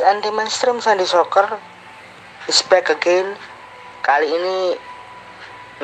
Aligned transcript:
anti 0.00 0.32
mainstream 0.32 0.80
Sandi 0.80 1.04
Soccer 1.04 1.58
is 2.48 2.64
back 2.72 2.88
again. 2.88 3.36
Kali 4.00 4.24
ini 4.24 4.56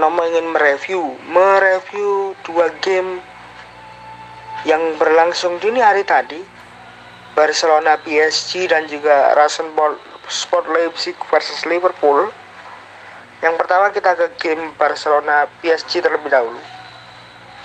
Nomo 0.01 0.25
ingin 0.25 0.49
mereview, 0.55 1.19
mereview 1.29 2.33
dua 2.47 2.73
game 2.81 3.21
yang 4.65 4.81
berlangsung 4.97 5.61
dini 5.61 5.83
hari 5.83 6.07
tadi. 6.07 6.41
Barcelona 7.37 8.01
PSG 8.01 8.71
dan 8.73 8.89
juga 8.89 9.37
Rasenball 9.37 10.01
Sport 10.31 10.73
Leipzig 10.73 11.19
versus 11.29 11.67
Liverpool. 11.69 12.33
Yang 13.45 13.55
pertama 13.61 13.93
kita 13.93 14.17
ke 14.17 14.27
game 14.41 14.73
Barcelona 14.81 15.51
PSG 15.61 16.01
terlebih 16.01 16.33
dahulu. 16.33 16.59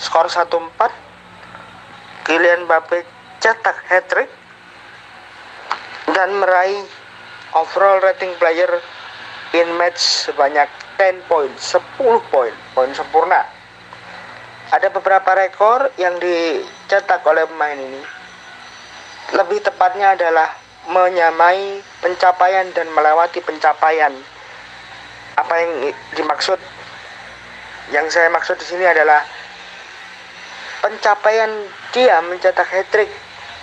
Skor 0.02 0.28
1-4. 0.28 0.50
Kylian 2.28 2.68
Mbappe 2.68 3.06
cetak 3.40 3.78
hat-trick 3.88 4.43
dan 6.14 6.30
meraih 6.38 6.86
overall 7.58 7.98
rating 8.02 8.34
player 8.38 8.70
in 9.58 9.68
match 9.78 10.30
sebanyak 10.30 10.70
10 10.98 11.26
poin, 11.26 11.50
10 11.50 11.82
poin, 12.30 12.54
poin 12.78 12.92
sempurna. 12.94 13.42
Ada 14.74 14.90
beberapa 14.90 15.38
rekor 15.38 15.94
yang 16.02 16.18
dicetak 16.18 17.22
oleh 17.26 17.46
pemain 17.46 17.78
ini. 17.78 18.02
Lebih 19.34 19.62
tepatnya 19.66 20.18
adalah 20.18 20.50
menyamai 20.90 21.82
pencapaian 22.02 22.70
dan 22.74 22.90
melewati 22.94 23.42
pencapaian. 23.42 24.14
Apa 25.38 25.54
yang 25.62 25.94
dimaksud? 26.18 26.58
Yang 27.94 28.18
saya 28.18 28.30
maksud 28.34 28.58
di 28.58 28.66
sini 28.66 28.86
adalah 28.86 29.22
pencapaian 30.82 31.52
dia 31.94 32.22
mencetak 32.26 32.66
hat-trick 32.70 33.10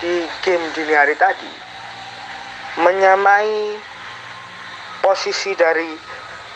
di 0.01 0.25
game 0.41 0.65
dini 0.73 0.95
hari 0.97 1.13
tadi 1.19 1.60
menyamai 2.79 3.75
posisi 5.03 5.57
dari 5.59 5.91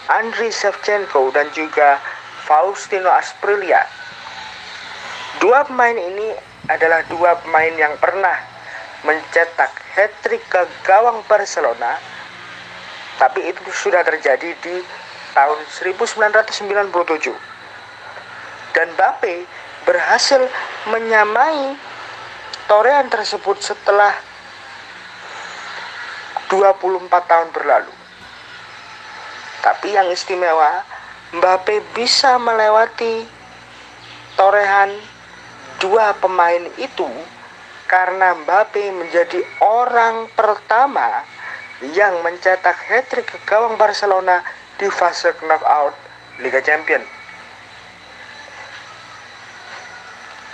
Andriy 0.07 0.53
Shevchenko 0.53 1.33
dan 1.35 1.51
juga 1.51 1.99
Faustino 2.45 3.11
Asprilia. 3.11 3.83
Dua 5.41 5.65
pemain 5.67 5.97
ini 5.97 6.37
adalah 6.71 7.03
dua 7.11 7.41
pemain 7.41 7.75
yang 7.75 7.97
pernah 7.99 8.37
mencetak 9.05 9.73
hat-trick 9.97 10.41
ke 10.49 10.63
gawang 10.85 11.21
Barcelona 11.29 12.01
tapi 13.21 13.47
itu 13.47 13.61
sudah 13.71 14.03
terjadi 14.03 14.57
di 14.59 14.77
tahun 15.37 15.61
1997 15.71 16.91
dan 18.75 18.89
Mbappe 18.97 19.47
berhasil 19.87 20.41
menyamai 20.89 21.77
torehan 22.67 23.07
tersebut 23.13 23.61
setelah 23.61 24.17
24 26.49 27.09
tahun 27.09 27.49
berlalu. 27.53 27.95
Tapi 29.65 29.97
yang 29.97 30.09
istimewa, 30.13 30.85
Mbappe 31.35 31.83
bisa 31.97 32.37
melewati 32.39 33.27
torehan 34.37 34.93
dua 35.83 36.15
pemain 36.21 36.63
itu 36.79 37.09
karena 37.91 38.39
Mbappe 38.45 38.93
menjadi 38.93 39.41
orang 39.65 40.31
pertama 40.37 41.25
yang 41.93 42.23
mencetak 42.23 42.77
hat-trick 42.89 43.27
ke 43.29 43.39
gawang 43.45 43.75
Barcelona 43.75 44.41
di 44.79 44.87
fase 44.89 45.35
knockout 45.43 45.97
Liga 46.41 46.63
Champions. 46.63 47.07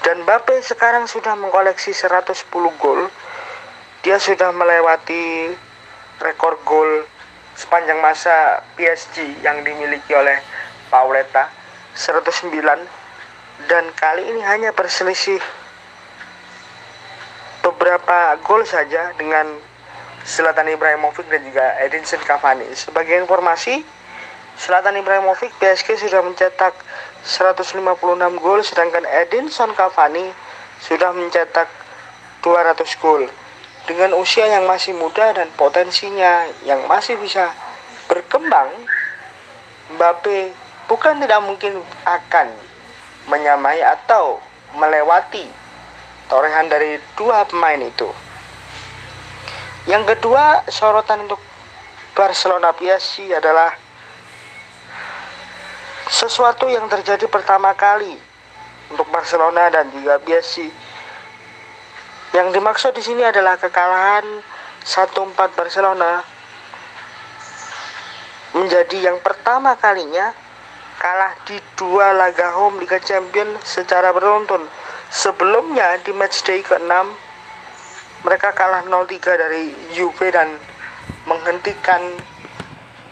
Dan 0.01 0.25
Mbappe 0.25 0.65
sekarang 0.65 1.05
sudah 1.05 1.37
mengkoleksi 1.37 1.93
110 1.93 2.49
gol. 2.81 3.07
Dia 4.01 4.17
sudah 4.17 4.49
melewati 4.49 5.53
rekor 6.21 6.61
gol 6.69 7.09
sepanjang 7.57 8.01
masa 8.01 8.65
PSG 8.77 9.45
yang 9.45 9.61
dimiliki 9.65 10.13
oleh 10.17 10.41
Pauleta 10.89 11.49
109 11.97 12.49
dan 13.69 13.85
kali 13.99 14.25
ini 14.33 14.41
hanya 14.41 14.73
berselisih 14.73 15.41
beberapa 17.61 18.41
gol 18.41 18.65
saja 18.65 19.13
dengan 19.21 19.45
Selatan 20.25 20.69
Ibrahimovic 20.69 21.29
dan 21.33 21.41
juga 21.45 21.81
Edinson 21.81 22.21
Cavani. 22.25 22.69
Sebagai 22.77 23.17
informasi, 23.25 23.85
Selatan 24.61 25.01
Ibrahimovic 25.01 25.53
PSG 25.57 25.97
sudah 25.97 26.21
mencetak 26.21 26.77
156 27.25 27.81
gol 28.41 28.61
sedangkan 28.61 29.05
Edinson 29.09 29.73
Cavani 29.73 30.33
sudah 30.81 31.13
mencetak 31.13 31.69
200 32.45 32.77
gol. 33.01 33.29
Dengan 33.91 34.15
usia 34.15 34.47
yang 34.47 34.71
masih 34.71 34.95
muda 34.95 35.35
dan 35.35 35.51
potensinya 35.59 36.47
yang 36.63 36.87
masih 36.87 37.19
bisa 37.19 37.51
berkembang, 38.07 38.71
Mbappe 39.99 40.55
bukan 40.87 41.19
tidak 41.19 41.43
mungkin 41.43 41.83
akan 42.07 42.55
menyamai 43.27 43.83
atau 43.83 44.39
melewati 44.79 45.43
torehan 46.31 46.71
dari 46.71 47.03
dua 47.19 47.43
pemain 47.51 47.83
itu. 47.83 48.07
Yang 49.91 50.15
kedua, 50.15 50.63
sorotan 50.71 51.27
untuk 51.27 51.43
Barcelona 52.15 52.71
PSG 52.71 53.35
adalah 53.35 53.75
sesuatu 56.07 56.71
yang 56.71 56.87
terjadi 56.87 57.27
pertama 57.27 57.75
kali 57.75 58.15
untuk 58.87 59.11
Barcelona 59.11 59.67
dan 59.67 59.91
juga 59.91 60.23
PSG. 60.23 60.71
Yang 62.31 62.49
dimaksud 62.63 62.93
di 62.95 63.03
sini 63.03 63.27
adalah 63.27 63.59
kekalahan 63.59 64.23
1-4 64.87 65.35
Barcelona 65.59 66.23
menjadi 68.55 69.11
yang 69.11 69.19
pertama 69.19 69.75
kalinya 69.79 70.35
kalah 71.01 71.33
di 71.49 71.59
dua 71.75 72.13
laga 72.15 72.55
home 72.55 72.79
Liga 72.83 73.03
Champions 73.03 73.59
secara 73.67 74.15
beruntun. 74.15 74.63
Sebelumnya 75.11 75.99
di 76.07 76.15
matchday 76.15 76.63
ke-6 76.63 76.93
mereka 78.23 78.55
kalah 78.55 78.87
0-3 78.87 79.19
dari 79.43 79.75
Juve 79.97 80.31
dan 80.31 80.55
menghentikan 81.27 82.15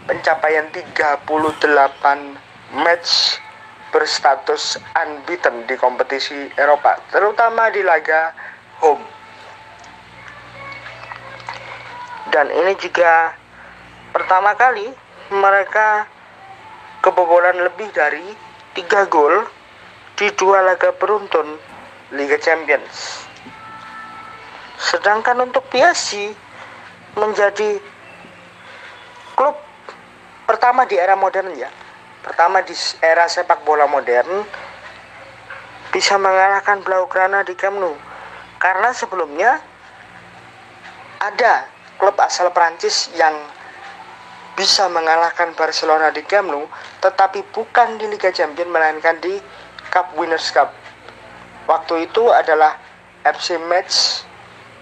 pencapaian 0.06 0.68
38 0.70 1.26
match 2.76 3.40
berstatus 3.88 4.76
unbeaten 4.92 5.64
di 5.64 5.74
kompetisi 5.80 6.52
Eropa, 6.60 7.00
terutama 7.08 7.72
di 7.72 7.80
laga 7.80 8.36
home. 8.83 9.05
Dan 12.28 12.53
ini 12.53 12.77
juga 12.77 13.34
pertama 14.12 14.53
kali 14.55 14.89
mereka 15.33 16.06
kebobolan 17.00 17.56
lebih 17.62 17.89
dari 17.97 18.25
3 18.77 19.09
gol 19.09 19.49
di 20.19 20.28
dua 20.34 20.66
laga 20.66 20.93
beruntun 20.97 21.56
Liga 22.12 22.37
Champions. 22.43 23.27
Sedangkan 24.78 25.43
untuk 25.43 25.66
PSG 25.71 26.33
menjadi 27.19 27.83
klub 29.34 29.59
pertama 30.47 30.87
di 30.87 30.99
era 30.99 31.19
modern 31.19 31.55
ya 31.55 31.71
pertama 32.22 32.62
di 32.66 32.75
era 32.99 33.31
sepak 33.31 33.62
bola 33.62 33.87
modern 33.87 34.43
bisa 35.95 36.19
mengalahkan 36.19 36.83
Blaugrana 36.83 37.47
di 37.47 37.55
Camp 37.55 37.78
Nou 37.78 37.95
karena 38.58 38.91
sebelumnya 38.94 39.62
ada 41.19 41.66
klub 41.98 42.14
asal 42.22 42.50
Prancis 42.54 43.10
yang 43.18 43.34
bisa 44.59 44.91
mengalahkan 44.91 45.54
Barcelona 45.54 46.10
di 46.10 46.22
Camp 46.27 46.50
Nou 46.50 46.66
tetapi 46.98 47.47
bukan 47.54 47.98
di 47.98 48.10
Liga 48.10 48.34
Champions 48.34 48.71
melainkan 48.71 49.15
di 49.22 49.38
Cup 49.91 50.15
Winners 50.18 50.50
Cup. 50.50 50.74
Waktu 51.71 52.10
itu 52.10 52.27
adalah 52.34 52.74
FC 53.22 53.54
Metz 53.71 54.27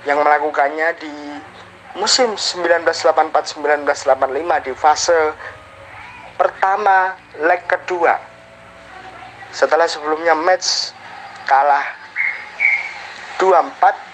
yang 0.09 0.23
melakukannya 0.23 0.97
di 0.97 1.13
musim 1.99 2.37
1984-1985 2.37 4.65
di 4.65 4.73
fase 4.77 5.33
pertama 6.37 7.17
leg 7.41 7.65
kedua. 7.65 8.21
Setelah 9.51 9.89
sebelumnya 9.89 10.37
match 10.37 10.93
kalah 11.49 12.06
2-4 13.39 14.07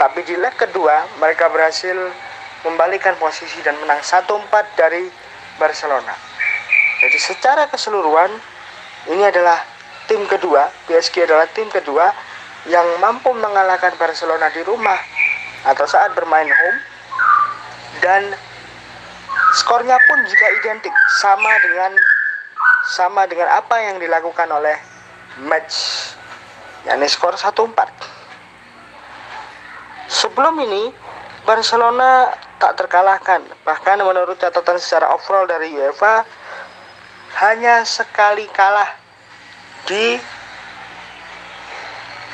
tapi 0.00 0.20
di 0.26 0.36
leg 0.36 0.52
kedua 0.58 1.06
mereka 1.22 1.48
berhasil 1.48 1.96
membalikan 2.64 3.16
posisi 3.16 3.60
dan 3.64 3.76
menang 3.80 4.00
1-4 4.00 4.48
dari 4.76 5.08
Barcelona. 5.60 6.16
Jadi 7.00 7.18
secara 7.20 7.68
keseluruhan 7.68 8.30
ini 9.12 9.24
adalah 9.28 9.60
tim 10.08 10.24
kedua 10.28 10.68
PSG 10.88 11.24
adalah 11.24 11.48
tim 11.52 11.68
kedua 11.68 12.12
yang 12.68 12.84
mampu 13.00 13.32
mengalahkan 13.36 13.92
Barcelona 14.00 14.48
di 14.52 14.64
rumah 14.64 14.96
atau 15.68 15.84
saat 15.84 16.16
bermain 16.16 16.48
home. 16.48 16.80
Dan 18.00 18.22
skornya 19.60 19.96
pun 20.08 20.18
juga 20.28 20.46
identik 20.60 20.92
sama 21.20 21.52
dengan 21.64 21.92
sama 22.84 23.24
dengan 23.24 23.48
apa 23.48 23.80
yang 23.80 23.96
dilakukan 23.96 24.44
oleh 24.52 24.76
match 25.48 26.12
yakni 26.84 27.08
skor 27.08 27.36
1-4 27.36 28.24
sebelum 30.08 30.54
ini 30.64 30.92
Barcelona 31.44 32.32
tak 32.56 32.80
terkalahkan. 32.80 33.44
Bahkan 33.68 34.00
menurut 34.00 34.40
catatan 34.40 34.80
secara 34.80 35.12
overall 35.12 35.44
dari 35.44 35.68
UEFA 35.76 36.24
hanya 37.44 37.84
sekali 37.84 38.48
kalah 38.48 38.88
di 39.84 40.16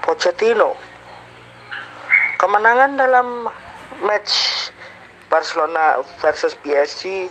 Pochettino. 0.00 0.72
Kemenangan 2.40 2.96
dalam 2.96 3.52
match 4.00 4.32
Barcelona 5.28 6.00
versus 6.24 6.56
PSG 6.64 7.28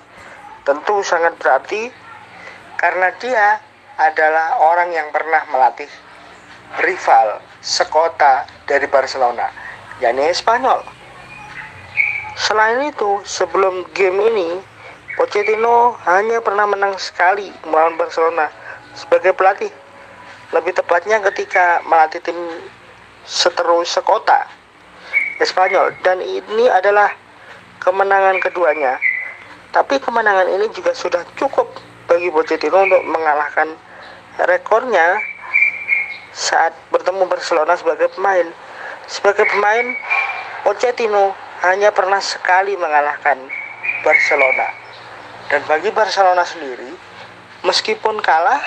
tentu 0.70 1.02
sangat 1.02 1.34
berarti 1.42 1.90
karena 2.78 3.10
dia 3.18 3.58
adalah 3.98 4.62
orang 4.62 4.94
yang 4.94 5.10
pernah 5.10 5.50
melatih 5.50 5.90
rival 6.86 7.42
sekota 7.66 8.46
dari 8.70 8.86
Barcelona, 8.86 9.50
yakni 9.98 10.30
Spanyol. 10.30 11.02
Selain 12.34 12.82
itu, 12.90 13.22
sebelum 13.26 13.86
game 13.94 14.18
ini, 14.34 14.50
Pochettino 15.14 15.94
hanya 16.10 16.42
pernah 16.42 16.66
menang 16.66 16.98
sekali 16.98 17.54
melawan 17.70 17.94
Barcelona 18.02 18.50
sebagai 18.98 19.38
pelatih. 19.38 19.70
Lebih 20.54 20.74
tepatnya 20.74 21.22
ketika 21.30 21.82
melatih 21.86 22.22
tim 22.22 22.38
seteru 23.26 23.82
sekota 23.88 24.46
Espanyol 25.42 25.94
dan 26.06 26.22
ini 26.22 26.66
adalah 26.70 27.10
kemenangan 27.82 28.38
keduanya. 28.42 28.98
Tapi 29.74 29.98
kemenangan 29.98 30.50
ini 30.50 30.70
juga 30.74 30.94
sudah 30.94 31.26
cukup 31.38 31.70
bagi 32.06 32.30
Pochettino 32.30 32.86
untuk 32.86 33.02
mengalahkan 33.06 33.74
rekornya 34.46 35.18
saat 36.34 36.74
bertemu 36.90 37.30
Barcelona 37.30 37.74
sebagai 37.78 38.10
pemain. 38.14 38.50
Sebagai 39.10 39.46
pemain, 39.50 39.94
Pochettino 40.66 41.34
hanya 41.64 41.96
pernah 41.96 42.20
sekali 42.20 42.76
mengalahkan 42.76 43.40
Barcelona. 44.04 44.68
Dan 45.48 45.64
bagi 45.64 45.96
Barcelona 45.96 46.44
sendiri, 46.44 46.92
meskipun 47.64 48.20
kalah, 48.20 48.60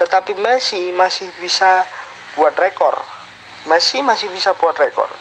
tetapi 0.00 0.32
Messi 0.40 0.88
masih 0.96 1.28
bisa 1.36 1.84
buat 2.40 2.56
rekor. 2.56 2.96
Messi 3.68 4.00
masih 4.00 4.32
bisa 4.32 4.56
buat 4.56 4.72
rekor. 4.80 5.12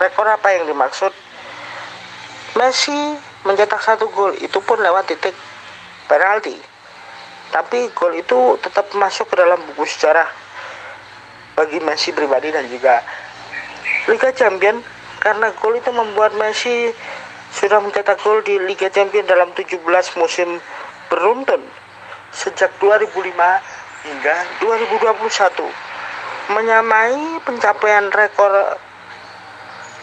Rekor 0.00 0.24
apa 0.24 0.48
yang 0.56 0.64
dimaksud? 0.64 1.12
Messi 2.56 2.96
mencetak 3.44 3.84
satu 3.84 4.08
gol, 4.08 4.32
itu 4.40 4.56
pun 4.64 4.80
lewat 4.80 5.12
titik 5.12 5.36
penalti. 6.08 6.56
Tapi 7.52 7.92
gol 7.92 8.16
itu 8.16 8.56
tetap 8.64 8.88
masuk 8.96 9.28
ke 9.28 9.36
dalam 9.36 9.60
buku 9.68 9.84
sejarah 9.84 10.26
bagi 11.52 11.84
Messi 11.84 12.16
pribadi 12.16 12.48
dan 12.48 12.64
juga 12.66 13.04
Liga 14.08 14.32
Champion 14.32 14.80
karena 15.24 15.48
gol 15.56 15.80
itu 15.80 15.88
membuat 15.88 16.36
Messi 16.36 16.92
sudah 17.56 17.80
mencetak 17.80 18.20
gol 18.20 18.44
di 18.44 18.60
Liga 18.60 18.92
Champions 18.92 19.24
dalam 19.24 19.48
17 19.56 19.80
musim 20.20 20.60
beruntun. 21.08 21.64
Sejak 22.34 22.76
2005 22.76 23.32
hingga 24.04 24.36
2021 24.60 25.94
menyamai 26.52 27.40
pencapaian 27.40 28.12
rekor 28.12 28.52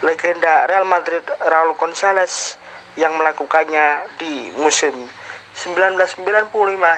legenda 0.02 0.66
Real 0.66 0.90
Madrid 0.90 1.22
Raul 1.38 1.78
Gonzalez 1.78 2.58
yang 2.98 3.14
melakukannya 3.22 4.10
di 4.18 4.50
musim 4.58 5.06
1995 5.54 6.50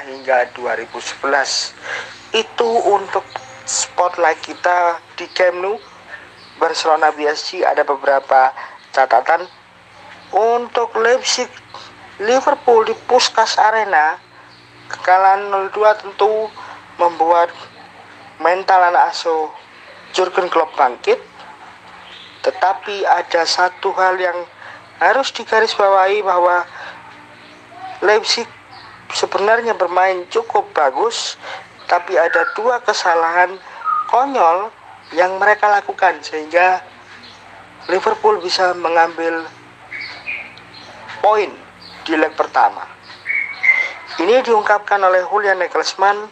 hingga 0.08 0.48
2011 0.56 2.40
itu 2.40 2.70
untuk 2.88 3.26
spotlight 3.68 4.40
kita 4.40 5.02
di 5.20 5.28
Camp 5.36 5.60
Nou 5.60 5.76
Barcelona 6.58 7.10
PSG 7.14 7.66
ada 7.66 7.82
beberapa 7.86 8.54
catatan. 8.94 9.46
Untuk 10.34 10.98
Leipzig 10.98 11.46
Liverpool 12.18 12.90
di 12.90 12.96
Puskas 13.06 13.58
Arena 13.62 14.18
kekalahan 14.90 15.50
0-2 15.70 16.02
tentu 16.02 16.50
membuat 16.98 17.54
mental 18.42 18.90
anak 18.90 19.14
asuh 19.14 19.50
Jurgen 20.14 20.50
Klopp 20.50 20.74
bangkit. 20.74 21.22
Tetapi 22.42 23.06
ada 23.06 23.46
satu 23.46 23.94
hal 23.94 24.18
yang 24.18 24.38
harus 24.98 25.30
digarisbawahi 25.34 26.22
bahwa 26.22 26.66
Leipzig 28.04 28.50
sebenarnya 29.14 29.78
bermain 29.78 30.26
cukup 30.28 30.66
bagus 30.74 31.38
tapi 31.86 32.18
ada 32.18 32.50
dua 32.58 32.82
kesalahan 32.82 33.54
konyol 34.10 34.74
yang 35.14 35.38
mereka 35.38 35.70
lakukan 35.70 36.22
sehingga 36.26 36.82
Liverpool 37.90 38.42
bisa 38.42 38.74
mengambil 38.74 39.46
poin 41.22 41.52
di 42.04 42.14
leg 42.18 42.34
pertama. 42.36 42.84
Ini 44.20 44.46
diungkapkan 44.46 45.02
oleh 45.02 45.26
Julian 45.26 45.58
Nagelsmann 45.58 46.30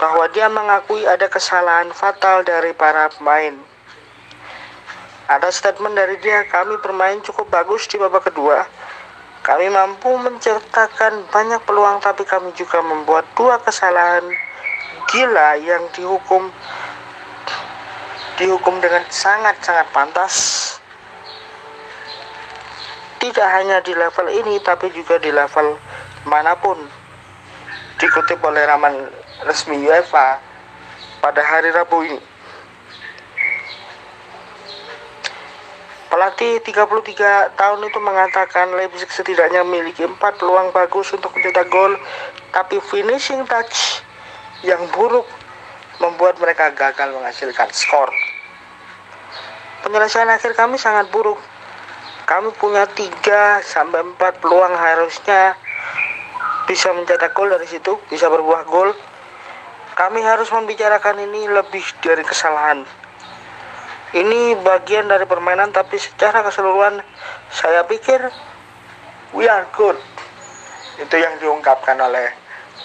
bahwa 0.00 0.24
dia 0.32 0.48
mengakui 0.50 1.04
ada 1.06 1.28
kesalahan 1.28 1.92
fatal 1.94 2.42
dari 2.42 2.74
para 2.74 3.12
pemain. 3.12 3.54
Ada 5.30 5.48
statement 5.54 5.94
dari 5.94 6.18
dia, 6.18 6.42
kami 6.50 6.80
bermain 6.82 7.22
cukup 7.22 7.46
bagus 7.48 7.86
di 7.86 7.96
babak 8.00 8.32
kedua. 8.32 8.66
Kami 9.42 9.70
mampu 9.70 10.10
menciptakan 10.22 11.26
banyak 11.30 11.62
peluang 11.66 11.98
tapi 11.98 12.22
kami 12.22 12.54
juga 12.54 12.78
membuat 12.82 13.26
dua 13.34 13.58
kesalahan 13.58 14.22
gila 15.12 15.60
yang 15.60 15.84
dihukum 15.92 16.48
dihukum 18.40 18.80
dengan 18.80 19.04
sangat-sangat 19.12 19.86
pantas. 19.92 20.34
Tidak 23.20 23.44
hanya 23.44 23.78
di 23.84 23.92
level 23.92 24.26
ini 24.32 24.58
tapi 24.64 24.88
juga 24.90 25.20
di 25.20 25.28
level 25.28 25.76
mana 26.24 26.56
pun. 26.56 26.80
Dikutip 28.00 28.40
oleh 28.42 28.64
raman 28.66 29.06
resmi 29.46 29.84
UEFA 29.84 30.40
pada 31.20 31.44
hari 31.44 31.70
Rabu 31.70 32.02
ini. 32.02 32.20
Pelatih 36.10 36.60
33 36.66 37.56
tahun 37.56 37.80
itu 37.88 37.98
mengatakan 38.02 38.74
Leipzig 38.74 39.08
setidaknya 39.08 39.64
memiliki 39.64 40.04
empat 40.04 40.36
peluang 40.36 40.68
bagus 40.74 41.08
untuk 41.14 41.32
mencetak 41.32 41.72
gol, 41.72 41.96
tapi 42.52 42.82
finishing 42.84 43.48
touch 43.48 44.02
yang 44.62 44.82
buruk 44.94 45.26
membuat 45.98 46.38
mereka 46.42 46.74
gagal 46.74 47.14
menghasilkan 47.14 47.70
skor. 47.70 48.10
Penyelesaian 49.82 50.30
akhir 50.30 50.54
kami 50.54 50.78
sangat 50.78 51.10
buruk 51.10 51.38
kami 52.22 52.54
punya 52.54 52.86
3 52.86 53.60
sampai 53.60 54.00
4 54.14 54.40
peluang 54.40 54.72
harusnya 54.72 55.58
bisa 56.70 56.94
mencetak 56.94 57.34
gol 57.34 57.50
dari 57.50 57.66
situ, 57.66 57.98
bisa 58.08 58.30
berbuah 58.30 58.62
gol. 58.70 58.94
Kami 59.92 60.24
harus 60.24 60.48
membicarakan 60.48 61.28
ini 61.28 61.50
lebih 61.50 61.84
dari 62.00 62.24
kesalahan. 62.24 62.86
Ini 64.16 64.56
bagian 64.64 65.12
dari 65.12 65.28
permainan 65.28 65.76
tapi 65.76 66.00
secara 66.00 66.40
keseluruhan 66.46 67.04
saya 67.52 67.84
pikir 67.84 68.22
we 69.34 69.44
are 69.44 69.66
good. 69.76 69.98
Itu 71.02 71.16
yang 71.18 71.36
diungkapkan 71.42 72.00
oleh 72.00 72.32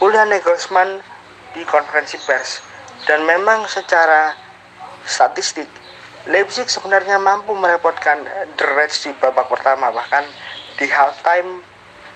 Julian 0.02 0.28
Nagelsmann 0.28 1.00
di 1.56 1.62
konferensi 1.68 2.18
pers. 2.26 2.64
Dan 3.08 3.24
memang 3.24 3.68
secara 3.70 4.36
statistik 5.08 5.68
Leipzig 6.28 6.68
sebenarnya 6.68 7.16
mampu 7.24 7.56
merepotkan 7.56 8.28
The 8.60 8.68
Reds 8.76 9.08
di 9.08 9.16
babak 9.16 9.48
pertama 9.48 9.88
bahkan 9.96 10.28
di 10.76 10.84
half 10.92 11.24
time 11.24 11.64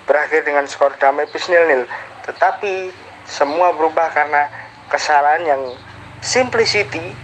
berakhir 0.03 0.43
dengan 0.43 0.67
skor 0.67 0.91
damai 0.99 1.31
plus 1.31 1.47
nil-nil 1.47 1.87
tetapi 2.27 2.91
semua 3.23 3.71
berubah 3.71 4.11
karena 4.11 4.51
kesalahan 4.91 5.47
yang 5.47 5.63
simplicity 6.19 7.15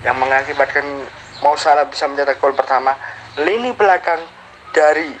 yang 0.00 0.16
mengakibatkan 0.16 1.04
mau 1.44 1.60
salah 1.60 1.84
bisa 1.84 2.08
mencetak 2.08 2.40
gol 2.40 2.56
pertama. 2.56 2.96
Lini 3.36 3.76
belakang 3.76 4.24
dari 4.72 5.12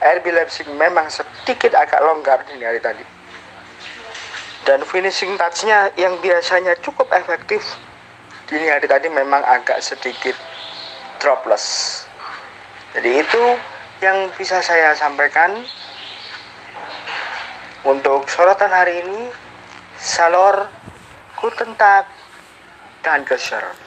RB 0.00 0.24
Leipzig 0.32 0.66
memang 0.72 1.12
sedikit 1.12 1.76
agak 1.76 2.00
longgar 2.00 2.48
di 2.48 2.64
hari 2.64 2.80
tadi 2.80 3.15
dan 4.66 4.82
finishing 4.82 5.38
touchnya 5.38 5.94
yang 5.94 6.18
biasanya 6.18 6.74
cukup 6.82 7.06
efektif 7.14 7.62
dini 8.50 8.66
hari 8.66 8.90
tadi 8.90 9.06
memang 9.06 9.40
agak 9.46 9.78
sedikit 9.78 10.34
dropless 11.22 12.04
jadi 12.92 13.22
itu 13.22 13.44
yang 14.02 14.28
bisa 14.36 14.60
saya 14.60 14.92
sampaikan 14.92 15.64
Untuk 17.86 18.26
sorotan 18.26 18.74
hari 18.74 18.98
ini, 18.98 19.30
Salor, 19.94 20.66
Guten 21.38 21.70
Tag, 21.78 22.10
dan 23.06 23.22
Gesser. 23.22 23.85